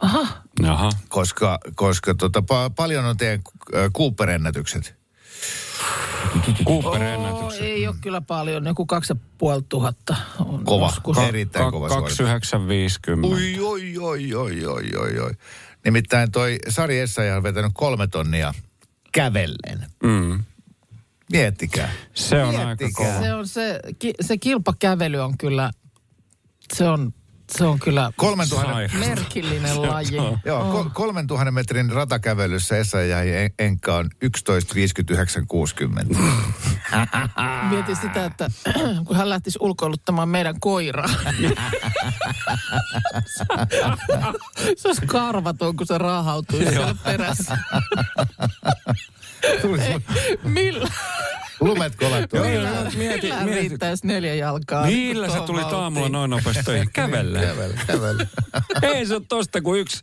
[0.00, 0.26] Aha.
[0.62, 0.90] Jaha.
[1.08, 3.40] Koska, koska tota, pa- paljon on teidän
[3.76, 4.94] äh, Cooper-ennätykset.
[6.64, 7.62] Cooper Oo, ennätykset.
[7.62, 10.16] ei ole kyllä paljon, joku kaksi ja puoli tuhatta.
[10.44, 11.18] On Kova, joskus.
[11.18, 12.18] erittäin kova suoritus.
[12.18, 13.28] 2950.
[13.36, 15.30] Oi, oi, oi, oi, oi, oi, oi.
[15.84, 18.54] Nimittäin toi Sari Essayah on vetänyt kolme tonnia
[19.12, 19.86] kävellen.
[20.02, 20.44] Mm.
[21.32, 21.90] Miettikää.
[22.14, 22.92] Se on aika Miettikää.
[23.12, 23.20] kova.
[23.20, 25.70] Se on se, ki- se kilpakävely on kyllä,
[26.74, 27.12] se on,
[27.52, 28.98] se on kyllä 3000 Sairasta.
[28.98, 30.16] merkillinen laji.
[30.44, 30.72] Joo, Oh.
[30.72, 36.16] kol- 3000 metrin ratakävelyssä Essa jäi en- Enka on 11.59.60.
[37.70, 38.50] Mietin sitä, että
[39.06, 41.08] kun hän lähtisi ulkoiluttamaan meidän koiraa.
[44.76, 47.58] se olisi karvaton, kun se raahautuisi siellä perässä.
[49.44, 50.00] Ei,
[50.42, 50.88] millä,
[51.60, 52.36] Lumet kolattu.
[52.36, 54.86] Joo, millä, millä mieti- riittäisi neljä jalkaa?
[54.86, 55.80] Millä tulit vauhtiin?
[55.82, 56.90] aamulla noin nopeasti töihin?
[56.92, 57.40] Kävellä.
[58.82, 60.00] Ei se ole tosta kuin yksi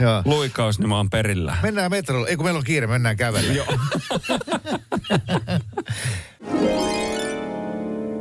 [0.00, 0.22] Joo.
[0.24, 1.56] luikaus, niin mä oon perillä.
[1.62, 2.28] Mennään metrolla.
[2.28, 3.52] Ei kun meillä on kiire, mennään kävellä.
[3.52, 3.66] Joo.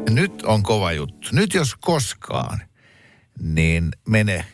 [0.09, 1.29] Nyt on kova juttu.
[1.31, 2.61] Nyt jos koskaan,
[3.39, 4.45] niin mene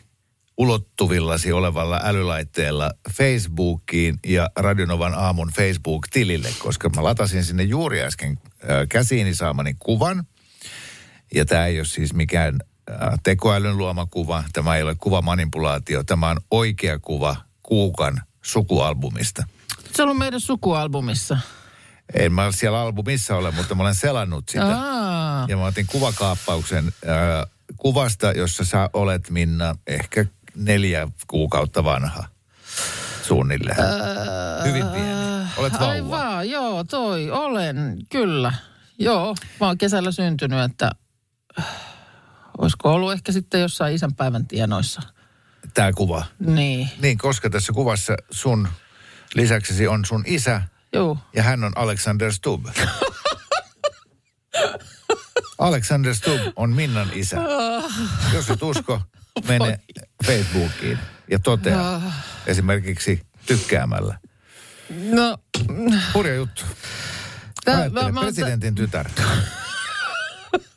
[0.58, 8.38] ulottuvillasi olevalla älylaitteella Facebookiin ja Radionovan aamun Facebook-tilille, koska mä latasin sinne juuri äsken
[8.70, 10.24] äh, käsiini saamani kuvan.
[11.34, 12.58] Ja tämä ei ole siis mikään
[13.22, 19.44] tekoälyn luoma kuva, tämä ei ole kuvamanipulaatio, tämä on oikea kuva Kuukan sukualbumista.
[19.94, 21.38] Se on ollut meidän sukualbumissa.
[22.14, 24.78] En mä siellä albumissa ole, mutta mä olen selannut sitä.
[24.78, 32.24] Aa, Ja mä otin kuvakaappauksen äh, kuvasta, jossa sä olet, Minna, ehkä neljä kuukautta vanha
[33.22, 33.76] suunnilleen.
[34.64, 35.14] Hyvin pieni.
[35.56, 35.88] Olet vauva.
[35.90, 38.52] Aivan, joo, toi, olen, kyllä.
[38.98, 40.90] Joo, mä oon kesällä syntynyt, että
[41.58, 41.66] äh,
[42.58, 45.02] olisiko ollut ehkä sitten jossain isänpäivän tienoissa.
[45.74, 46.24] Tämä kuva.
[46.38, 48.68] Niin, Niin, koska tässä kuvassa sun
[49.34, 50.62] lisäksesi on sun isä
[50.92, 51.18] joo.
[51.36, 52.66] ja hän on Alexander Stubb.
[55.58, 57.36] Alexander Stubb on Minnan isä.
[58.32, 59.00] Jos et usko,
[59.48, 59.80] mene
[60.26, 60.98] Facebookiin
[61.30, 62.00] ja totea
[62.46, 64.18] esimerkiksi tykkäämällä.
[65.10, 65.38] No,
[66.14, 66.62] Hurja juttu.
[67.64, 69.10] tää, mä, mä, presidentin tytär.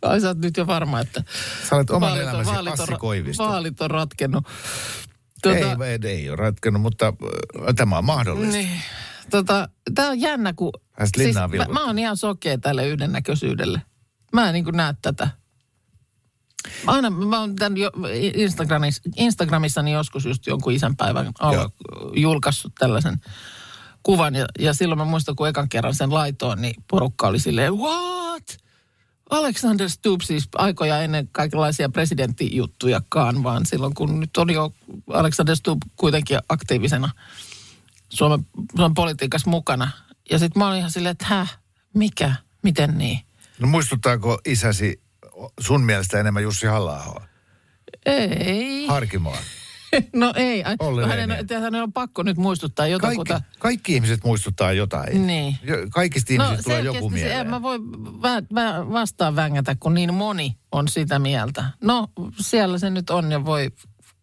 [0.10, 1.24] Ai sä oot nyt jo varma, että
[1.70, 3.44] Sä olet oman vaalit on, elämäsi vaalit, on, Passi Koivisto.
[3.44, 4.48] vaalit on ratkennut.
[5.46, 5.54] Ei,
[6.04, 8.58] ei, ei ole ratkennut, mutta äh, tämä on mahdollista.
[8.58, 8.82] Niin.
[9.30, 10.72] Tota, tää on jännä, kun...
[11.18, 13.82] Linnaan mä, mä oon ihan sokea tälle yhdennäköisyydelle.
[14.34, 15.30] Mä en niin näe tätä.
[16.88, 17.92] Aina mä oon tämän jo
[18.34, 21.70] Instagramissa, Instagramissani joskus just jonkun isänpäivän alla
[22.16, 23.18] julkaissut tällaisen
[24.04, 24.36] kuvan.
[24.36, 28.58] Ja, ja silloin mä muistan, kun ekan kerran sen laitoin, niin porukka oli silleen, what?
[29.30, 34.74] Alexander Stubb siis aikoja ennen kaikenlaisia presidenttijuttujakaan, vaan silloin kun nyt on jo
[35.14, 37.10] Alexander Stubb kuitenkin aktiivisena
[38.10, 39.92] Suomen, Suomen politiikassa mukana.
[40.32, 41.58] Ja sitten mä olin ihan silleen, että häh,
[41.94, 43.20] mikä, miten niin?
[43.60, 45.02] No muistuttaako isäsi
[45.60, 47.22] sun mielestä enemmän Jussi halla
[48.06, 49.38] Ei, Harkimoa?
[50.16, 50.64] No ei.
[50.80, 51.30] Olli no hänen,
[51.62, 53.42] hänen on pakko nyt muistuttaa Kaikki, jotakuta.
[53.60, 55.28] kaikki ihmiset muistuttaa jotain.
[55.28, 55.58] Niin.
[55.90, 57.40] Kaikista ihmisistä tulee joku selkeästi se, mieleen.
[57.42, 57.80] en mä voi
[58.22, 61.66] vä, vä, vastaan vängätä, kun niin moni on sitä mieltä.
[61.84, 62.08] No,
[62.40, 63.72] siellä se nyt on ja voi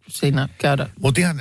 [0.08, 0.88] siinä käydä.
[1.00, 1.40] Mutta ihan,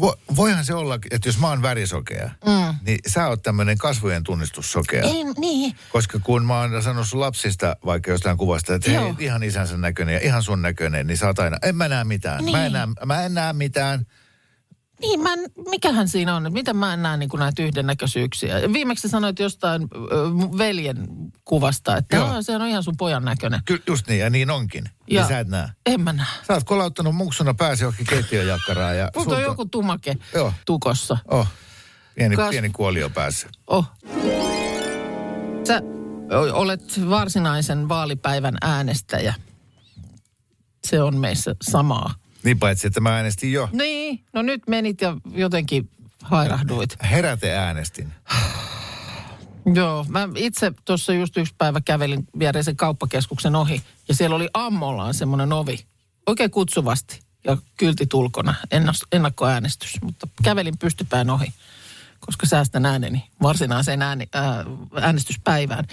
[0.00, 2.74] vo, voihan se olla, että jos mä oon värisokea, mm.
[2.86, 5.02] niin sä oot tämmöinen kasvojen tunnistussokea.
[5.02, 5.76] Ei, niin.
[5.92, 9.14] Koska kun mä oon sanonut sun lapsista vaikka jostain kuvasta, että hei, Joo.
[9.18, 12.44] ihan isänsä näköinen ja ihan sun näköinen, niin sä oot aina, en mä näe mitään.
[12.44, 12.72] Mä, en Niin.
[12.72, 14.06] näe, mä en näe mitään.
[15.00, 15.38] Niin, mä en,
[15.70, 18.58] mikähän siinä on, että miten mä en näe niin näitä yhdennäköisyyksiä.
[18.58, 21.06] Ja viimeksi sanoit jostain ö, mun veljen
[21.44, 22.42] kuvasta, että Joo.
[22.42, 23.60] Sehän on ihan sun pojan näköinen.
[23.64, 24.84] Kyllä just niin, ja niin onkin.
[24.84, 25.68] Ja, Ja- ja sä et näe.
[25.86, 26.26] En mä näe.
[26.46, 30.52] Sä oot kolauttanut muksuna pääsi johonkin keittiöjakkaraan ja Mutta on joku tumake Joo.
[30.66, 31.18] tukossa.
[31.30, 31.48] Oh,
[32.14, 33.48] pieni, Kas- pieni kuolio päässä.
[33.66, 33.86] Oh.
[35.66, 35.80] Sä
[36.52, 39.34] olet varsinaisen vaalipäivän äänestäjä.
[40.86, 42.14] Se on meissä samaa.
[42.44, 43.68] Niin paitsi, että mä äänestin jo.
[43.72, 45.90] Niin, no nyt menit ja jotenkin
[46.22, 46.96] hairahduit.
[47.10, 48.12] Heräte äänestin.
[49.74, 55.14] Joo, mä itse tuossa just yksi päivä kävelin viereisen kauppakeskuksen ohi ja siellä oli ammollaan
[55.14, 55.86] semmoinen ovi.
[56.26, 61.52] Oikein kutsuvasti ja kyltit ulkona, ennas- ennakkoäänestys, mutta kävelin pystypään ohi,
[62.20, 64.64] koska säästän ääneni varsinaiseen ääni, ää,
[65.00, 65.84] äänestyspäivään.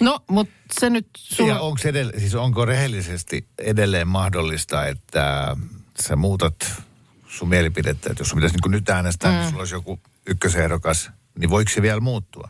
[0.00, 1.52] No, mutta se nyt sulla...
[1.52, 5.56] Ja onko, edell- siis onko rehellisesti edelleen mahdollista, että
[6.00, 6.82] sä muutat
[7.28, 9.36] sun mielipidettä, että jos sun pitäisi niin nyt äänestää, mm.
[9.36, 12.48] niin sulla olisi joku ykkösehdokas, niin voiko se vielä muuttua?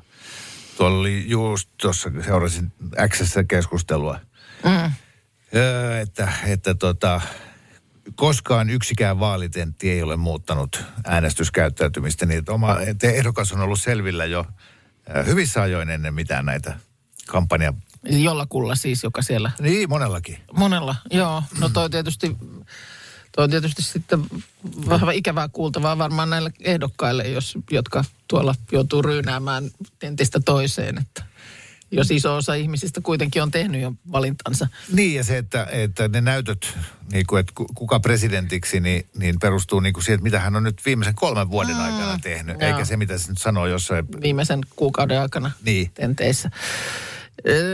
[0.76, 2.72] Tuolla oli just tuossa, seurasin
[3.08, 4.18] x keskustelua,
[4.64, 4.92] Mm.
[5.54, 7.20] öö, että, että tota,
[8.14, 14.24] koskaan yksikään vaalitentti ei ole muuttanut äänestyskäyttäytymistä, niin että oma että ehdokas on ollut selvillä
[14.24, 14.46] jo
[15.16, 16.78] ö, hyvissä ajoin ennen mitään näitä
[17.26, 17.72] kampanja...
[18.10, 20.38] Jollakulla siis, joka siellä Niin, monellakin.
[20.56, 21.42] Monella, joo.
[21.60, 22.36] No toi tietysti,
[23.36, 24.24] toi on tietysti sitten
[24.88, 30.98] vähän ikävää kuultavaa varmaan näille ehdokkaille, jos, jotka tuolla joutuu ryynäämään tentistä toiseen.
[30.98, 31.24] Että
[31.90, 34.68] jos iso osa ihmisistä kuitenkin on tehnyt jo valintansa.
[34.92, 36.78] Niin, ja se, että, että ne näytöt,
[37.12, 40.56] niin kuin, että ku- kuka presidentiksi, niin, niin perustuu niin kuin siihen, että mitä hän
[40.56, 42.70] on nyt viimeisen kolmen vuoden aikana tehnyt, joo.
[42.70, 44.06] eikä se, mitä se nyt sanoo jossain...
[44.22, 45.90] viimeisen kuukauden aikana Niin.
[45.94, 46.50] tenteissä.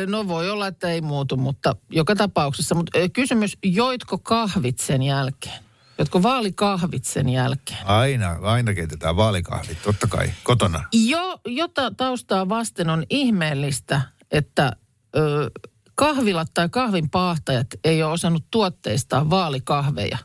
[0.07, 2.75] No voi olla, että ei muutu, mutta joka tapauksessa.
[2.75, 5.59] Mutta kysymys, joitko kahvit sen jälkeen?
[5.99, 7.87] Joitko vaalikahvit sen jälkeen?
[7.87, 10.85] Aina, aina keitetään vaalikahvit, totta kai, kotona.
[10.93, 14.73] Jo, jota taustaa vasten on ihmeellistä, että
[15.17, 15.51] ö,
[15.95, 20.19] kahvilat tai kahvin paahtajat ei ole osannut tuotteistaa vaalikahveja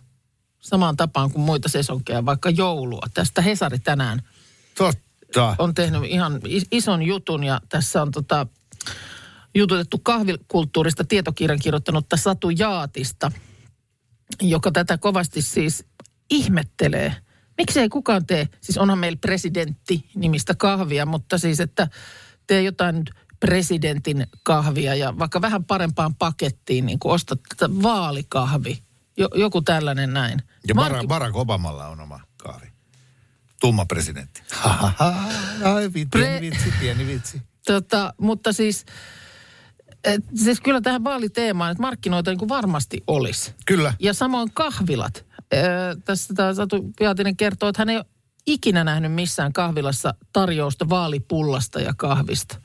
[0.60, 3.02] samaan tapaan kuin muita sesonkeja, vaikka joulua.
[3.14, 4.22] Tästä Hesari tänään
[4.78, 5.56] Totta.
[5.60, 8.48] on tehnyt ihan is- ison jutun ja tässä on tota,
[9.56, 13.32] jututettu kahvikulttuurista tietokirjan kirjoittanutta Satu Jaatista,
[14.42, 15.86] joka tätä kovasti siis
[16.30, 17.16] ihmettelee.
[17.58, 21.88] Miksi ei kukaan tee, siis onhan meillä presidentti nimistä kahvia, mutta siis että
[22.48, 28.84] tee jotain nyt presidentin kahvia ja vaikka vähän parempaan pakettiin, niin kuin ostat tätä vaalikahvi.
[29.18, 30.42] Jo, joku tällainen näin.
[30.68, 32.68] Ja Markki- Barack, Barack Obamalla on oma kahvi.
[33.62, 34.42] Tumma presidentti.
[35.64, 37.42] Ai, vi- pieni Pre- vitsi, pieni vitsi.
[37.68, 38.86] Tota, mutta siis,
[40.06, 43.54] et, siis kyllä tähän vaaliteemaan, että markkinoita niin kuin varmasti olisi.
[43.66, 43.94] Kyllä.
[44.00, 45.26] Ja samoin kahvilat.
[45.54, 48.06] Öö, tässä tämä Satu Piatinen kertoo, että hän ei ole
[48.48, 52.62] ikinä nähnyt missään kahvilassa tarjousta vaalipullasta ja kahvista.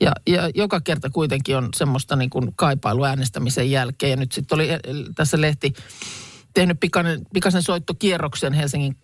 [0.00, 4.10] Ja, ja joka kerta kuitenkin on semmoista niin kuin kaipailu äänestämisen jälkeen.
[4.10, 4.80] Ja nyt sitten oli eh,
[5.14, 5.72] tässä lehti
[6.54, 8.96] tehnyt pikainen, pikaisen soittokierroksen Helsingin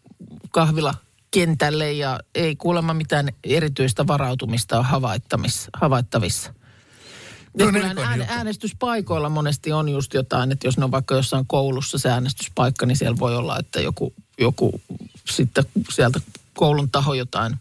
[0.50, 0.94] kahvila
[1.30, 4.86] kentälle ja ei kuulemma mitään erityistä varautumista ole
[5.80, 6.54] havaittavissa.
[7.58, 11.98] No, kyllähän ään, äänestyspaikoilla monesti on just jotain, että jos ne on vaikka jossain koulussa
[11.98, 14.80] se äänestyspaikka, niin siellä voi olla, että joku, joku
[15.30, 16.20] sitten sieltä
[16.54, 17.56] koulun taho jotain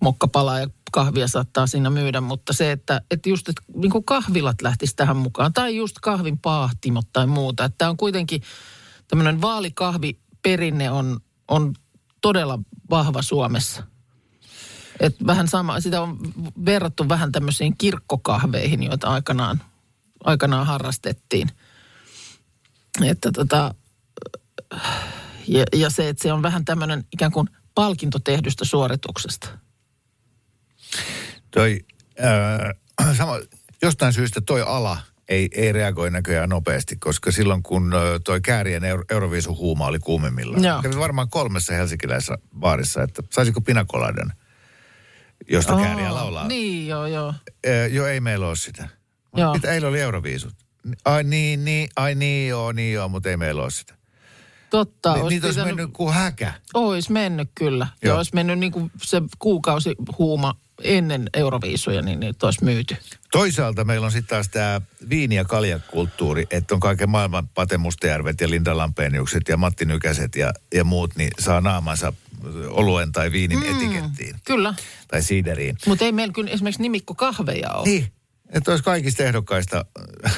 [0.00, 4.62] mokkapalaa ja kahvia saattaa siinä myydä, mutta se, että, että just että niin kuin kahvilat
[4.62, 8.42] lähtisi tähän mukaan, tai just kahvin paahtimot tai muuta, että tämä on kuitenkin
[9.08, 11.74] tämmöinen vaalikahviperinne on, on
[12.20, 12.58] todella
[12.90, 13.82] vahva Suomessa.
[15.00, 16.18] Et vähän sama, sitä on
[16.64, 19.62] verrattu vähän tämmöisiin kirkkokahveihin, joita aikanaan,
[20.24, 21.48] aikanaan harrastettiin.
[23.02, 23.74] Että tota,
[25.48, 29.48] ja, ja se, että se on vähän tämmöinen ikään kuin palkinto tehdystä suorituksesta.
[31.50, 31.80] Toi,
[32.24, 33.38] äh, sama,
[33.82, 38.84] jostain syystä toi ala ei, ei reagoi näköjään nopeasti, koska silloin kun äh, toi Käärien
[38.84, 40.82] Euro, Euroviisun huuma oli kuumimmillaan, Joo.
[40.82, 44.32] kävi varmaan kolmessa helsinkiläisessä baarissa, että saisiko pinakoladen,
[45.48, 46.48] josta Oo, Kääriä laulaa.
[46.48, 47.34] Niin, joo, joo.
[47.66, 48.88] Äh, joo, ei meillä ole sitä.
[49.36, 49.54] Joo.
[49.54, 50.52] Mitä eilen oli Euroviisut?
[51.04, 53.94] Ai niin, niin, ai niin joo, niin joo, mutta ei meillä ole sitä.
[54.70, 55.14] Totta.
[55.14, 56.52] Ni, olisi niitä olisi pitänyt- mennyt kuin häkä.
[56.74, 57.86] Ois mennyt kyllä.
[58.02, 58.16] Ja Joo.
[58.16, 62.96] olisi mennyt niin kuin se kuukausi huuma ennen Euroviisuja, niin niitä olisi myyty.
[63.32, 68.40] Toisaalta meillä on sitten taas tämä viini- ja kaljakulttuuri, että on kaiken maailman Pate Mustajärvet
[68.40, 72.12] ja Linda Lampeniukset ja Matti Nykäset ja, ja muut, niin saa naamansa
[72.68, 73.76] oluen tai viinin mm.
[73.76, 74.74] etikettiin Kyllä.
[75.08, 75.76] tai siideriin.
[75.86, 77.88] Mutta ei meillä kyllä esimerkiksi nimikko kahveja ole.
[77.88, 78.12] Niin,
[78.52, 79.84] että olisi kaikista ehdokkaista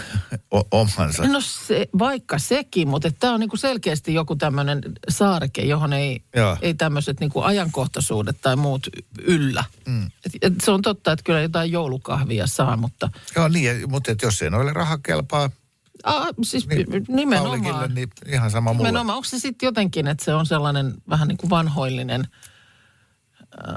[0.54, 1.24] o- omansa.
[1.26, 6.56] No se, vaikka sekin, mutta tämä on niinku selkeästi joku tämmöinen saareke, johon ei, Joo.
[6.62, 8.86] ei tämmöiset niinku ajankohtaisuudet tai muut
[9.22, 9.64] yllä.
[9.86, 10.06] Mm.
[10.06, 14.22] Et, et se on totta, että kyllä jotain joulukahvia saa, mutta Joo niin, mutta et
[14.22, 15.50] jos ei noille raha kelpaa
[16.04, 17.62] a, siis niin nimenomaan.
[17.62, 18.88] Paulikille, niin ihan sama mulle.
[18.88, 22.20] Nimenomaan, onko se sitten jotenkin, että se on sellainen vähän niin kuin vanhoillinen
[23.40, 23.74] äh,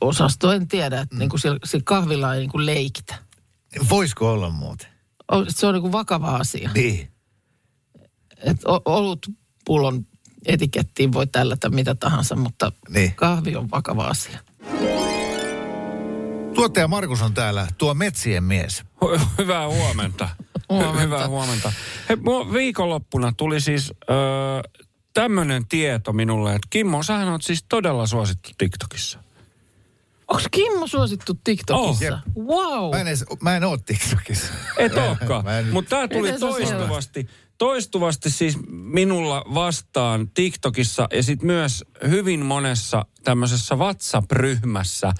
[0.00, 1.18] osasto, en tiedä, että mm.
[1.18, 3.14] niin kuin sillä, sillä kahvilla ei niin kuin leikitä.
[3.90, 4.88] Voisiko olla muuten?
[5.32, 6.70] O- Se on niin kuin vakava asia.
[6.74, 7.10] Niin.
[8.68, 9.26] O- olut
[9.64, 10.06] pullon
[10.46, 13.14] etikettiin voi tällätä mitä tahansa, mutta Niin.
[13.14, 14.38] kahvi on vakava asia.
[16.54, 18.82] Tuottaja Markus on täällä, tuo metsien mies.
[19.38, 20.28] Hyvää huomenta.
[20.68, 21.00] Huomenta.
[21.00, 21.72] Hyvää huomenta.
[22.08, 24.16] Hei, mua viikonloppuna tuli siis öö,
[25.14, 29.18] tämmöinen tieto minulle, että Kimmo, sähän on siis todella suosittu TikTokissa.
[30.28, 32.20] Onko Kimmo suosittu TikTokissa?
[32.36, 32.44] Oh.
[32.46, 32.90] wow!
[32.94, 34.52] Mä en, edes, mä en oo TikTokissa.
[34.78, 35.48] Et olekaan.
[35.48, 42.46] en- Mutta tämä tuli Miten toistuvasti, toistuvasti siis minulla vastaan TikTokissa ja sitten myös hyvin
[42.46, 45.12] monessa tämmöisessä WhatsApp-ryhmässä,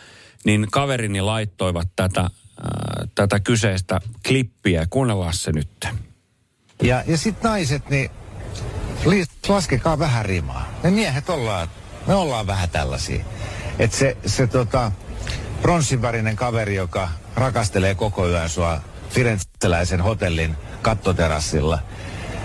[0.45, 2.31] niin kaverini laittoivat tätä,
[2.61, 4.87] äh, tätä kyseistä klippiä.
[4.91, 5.89] Kuunnellaan se nyt.
[6.83, 8.11] Ja, ja sitten naiset, niin
[9.49, 10.73] laskekaa vähän rimaa.
[10.83, 11.69] Me miehet ollaan,
[12.07, 13.25] me ollaan vähän tällaisia.
[13.79, 14.93] Että se, se tota,
[15.63, 21.79] pronssinvärinen kaveri, joka rakastelee koko yön sua Firenzeläisen hotellin kattoterassilla,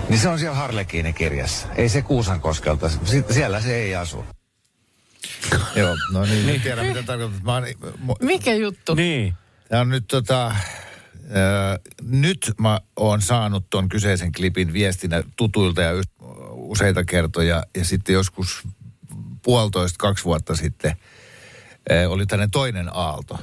[0.10, 1.68] niin se on siellä Harlekiinin kirjassa.
[1.76, 4.26] Ei se Kuusankoskelta, si- siellä se ei asu.
[5.76, 6.62] Joo, no niin, niin.
[6.62, 7.44] tiedän mitä tarkoitat.
[7.44, 7.64] Mä oon,
[8.08, 8.94] mu- Mikä juttu?
[8.96, 9.34] Niin.
[9.80, 10.56] On nyt tota, äh,
[12.02, 15.92] nyt mä oon saanut ton kyseisen klipin viestinä tutuilta ja
[16.52, 17.64] useita kertoja.
[17.78, 18.64] Ja sitten joskus
[19.44, 20.92] puolitoista, kaksi vuotta sitten
[21.92, 23.40] äh, oli tämmöinen toinen aalto.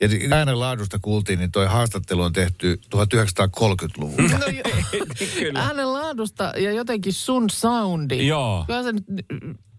[0.00, 4.38] Ja äänen laadusta kuultiin, niin toi haastattelu on tehty 1930-luvulla.
[4.38, 4.62] No, jo,
[5.38, 5.60] Kyllä.
[5.60, 8.26] äänen laadusta ja jotenkin sun soundi.
[8.26, 8.64] Joo.
[8.66, 9.04] Kyllä se nyt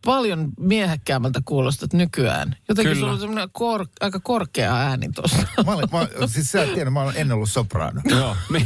[0.05, 2.55] paljon miehekkäämmältä kuulostat nykyään.
[2.69, 2.99] Jotenkin Kyllä.
[2.99, 5.37] sulla on semmoinen kor, aika korkea ääni tuossa.
[5.65, 8.01] Mä, olin, mä, siis sä et tiedä, mä olen ennen ollut soprano.
[8.19, 8.35] Joo.
[8.49, 8.65] Mi-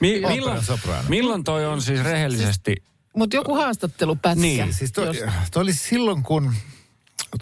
[0.00, 1.02] mi- milloin, soprano.
[1.08, 2.76] milloin toi on siis rehellisesti...
[3.16, 4.40] Mutta joku haastattelupätkä.
[4.42, 6.54] Niin, Siis toi, josta- toi oli silloin, kun,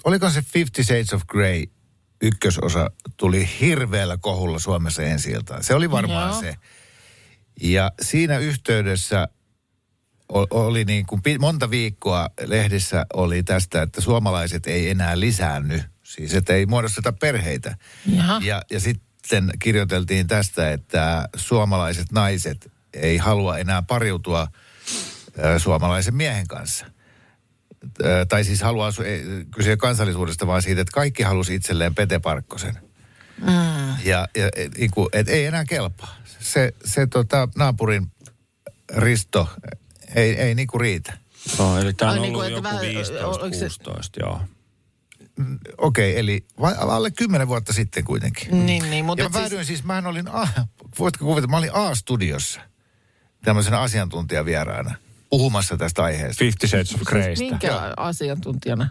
[0.04, 1.64] oliko se Fifty Shades of Grey
[2.22, 5.64] ykkösosa tuli hirveällä kohulla Suomessa ensi iltaan.
[5.64, 6.40] Se oli varmaan Joo.
[6.40, 6.56] se.
[7.62, 9.28] Ja siinä yhteydessä
[10.50, 15.82] oli niin kuin monta viikkoa lehdissä oli tästä, että suomalaiset ei enää lisäänny.
[16.02, 17.76] Siis että ei muodosteta perheitä.
[18.06, 18.40] Jaha.
[18.42, 24.48] Ja, ja sitten kirjoiteltiin tästä, että suomalaiset naiset ei halua enää pariutua
[25.58, 26.86] suomalaisen miehen kanssa.
[28.28, 28.90] Tai siis haluaa,
[29.56, 32.78] kyse ole kansallisuudesta, vaan siitä, että kaikki halusi itselleen Pete Parkkosen.
[33.40, 33.48] Mm.
[34.04, 36.16] Ja, ja et, niin et ei enää kelpaa.
[36.40, 38.06] Se, se tota, naapurin
[38.96, 39.48] Risto
[40.16, 41.12] ei, ei niin kuin riitä.
[41.58, 42.80] No, eli tämä on Ai ollut niin kuin, joku vähän-
[43.40, 44.40] oliko se- 15-16, joo.
[45.78, 48.66] Okei, okay, eli vai, alle kymmenen vuotta sitten kuitenkin.
[48.66, 50.48] Niin, niin, mutta ja et mä päädyin siis, mähän olin, A,
[50.98, 52.60] voitko kuvitella, mä olin A-studiossa
[53.44, 54.94] tämmöisenä asiantuntijavieraana
[55.30, 56.38] puhumassa tästä aiheesta.
[56.38, 57.44] Fifty Shades of Greystä.
[57.44, 58.88] minkä asiantuntijana?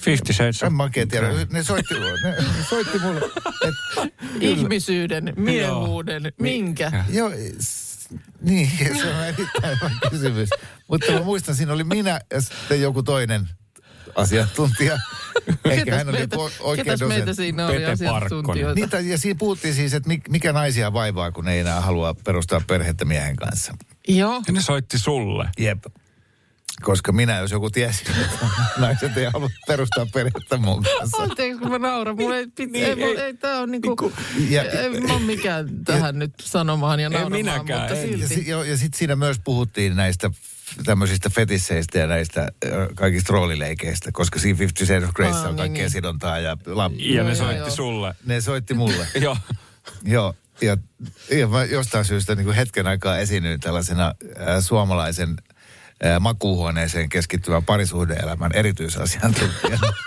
[0.00, 1.28] Fifty Shades of En mä oikein tiedä.
[1.50, 3.20] Ne soitti, ne, ne soitti mulle,
[3.68, 4.08] että
[4.40, 7.04] Ihmisyyden, miehuuden, minkä?
[7.08, 7.30] joo,
[8.40, 10.48] niin, se on erittäin hyvä kysymys.
[10.88, 13.48] Mutta mä muistan, siinä oli minä ja sitten joku toinen
[14.14, 14.98] asiantuntija.
[15.64, 18.80] Ehkä Ketäs hän oli meitä, oikea ketäs meitä siinä oli Pete asiantuntijoita?
[18.80, 22.60] Niitä, ja siinä puhuttiin siis, että mik- mikä naisia vaivaa, kun ei enää halua perustaa
[22.66, 23.74] perhettä miehen kanssa.
[24.08, 24.42] Joo.
[24.46, 25.48] Ja ne soitti sulle.
[25.58, 25.84] Jep.
[26.82, 28.46] Koska minä, jos joku tiesi, että
[28.78, 31.22] naiset ei halua perustaa perhettä mun kanssa.
[31.22, 32.16] Anteeksi, kun mä nauran.
[32.16, 34.12] Mulla ei, pit, Niin, ei, ei- ei, ei tää on niinku,
[34.50, 37.94] ja- ei mä oon mikään tähän nyt sanomaan ja nauramaan, minäkään, mutta.
[37.96, 38.28] Ja, silti.
[38.34, 40.30] si- joo, ja sitten siinä myös puhuttiin näistä
[40.84, 42.48] tämmöisistä fetisseistä ja näistä
[42.94, 45.90] kaikista roolileikeistä, koska siinä Fifty Shades of Greyssä Aa, on niin, kaikkea niin.
[45.90, 47.70] sidontaa ja lap- Ja ne soitti joo.
[47.70, 48.14] sulle.
[48.26, 49.06] ne soitti mulle.
[49.20, 49.36] Joo.
[50.04, 50.76] Joo, ja,
[51.30, 55.36] ja mä jostain syystä niin kuin hetken aikaa esiinnyin tällaisena äh, suomalaisen
[56.20, 59.92] makuuhuoneeseen keskittyvän parisuhdeelämän erityisasiantuntijana.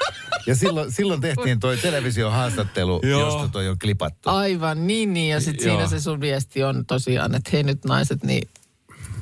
[0.47, 3.19] Ja silloin, silloin tehtiin toi televisiohaastattelu, Joo.
[3.19, 4.29] josta toi on klipattu.
[4.29, 5.29] Aivan, niin, niin.
[5.29, 8.49] Ja sitten siinä se sun viesti on tosiaan, että hei nyt naiset, niin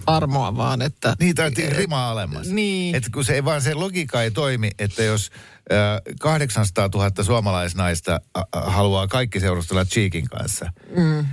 [0.06, 1.16] armoa vaan, että...
[1.20, 2.48] Niin, tai rimaa alemmas.
[2.48, 2.96] Niin.
[2.96, 5.32] Että kun se ei vaan se logiikka ei toimi, että jos
[5.72, 11.26] äh, 800 000 suomalaisnaista äh, haluaa kaikki seurustella Cheekin kanssa, mm.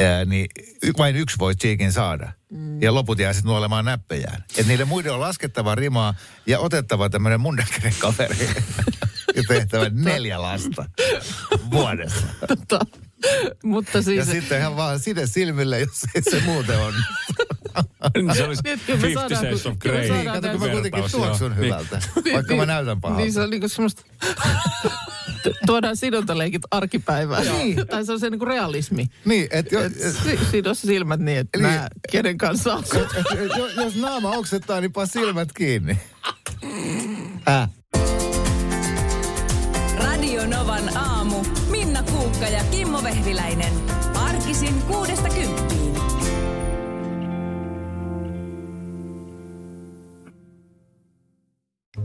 [0.00, 0.46] Äh, niin
[0.82, 2.32] y- vain yksi voi Cheekin saada.
[2.52, 2.82] Mm.
[2.82, 4.44] Ja loput jää sitten nuolemaan näppejään.
[4.50, 6.14] Että niille muiden on laskettava rimaa
[6.46, 8.36] ja otettava tämmöinen mundakkinen kaveri.
[9.36, 10.84] ja tehtävä neljä lasta
[11.70, 12.26] vuodessa.
[12.48, 12.80] Tota,
[13.64, 14.30] mutta Ja siis...
[14.30, 16.94] sitten ihan vaan side silmille, jos ei se muuten on.
[18.16, 20.24] Niin se olisi Nyt kyllä me 50 saadaan- Shades of Grey.
[20.24, 21.64] Kato, kun mä kuitenkin tuoksun joo.
[21.64, 22.00] hyvältä,
[22.32, 23.22] vaikka mä näytän pahalta.
[23.22, 24.02] Niin se on niinku semmoista...
[25.66, 27.44] Tuodaan sidontaleikit arkipäivään.
[27.90, 29.06] tai se on se niinku realismi.
[29.24, 29.92] Niin, että jo, Et
[30.24, 32.84] si- sido silmät niin, että mä kenen kanssa on.
[33.56, 35.98] jos, jos naama oksettaa, niin pan silmät kiinni.
[37.48, 37.68] Äh.
[39.98, 41.44] Radio Novan aamu.
[41.70, 43.72] Minna Kuukka ja Kimmo Vehviläinen.
[44.14, 45.47] Arkisin kuudesta kymppiin.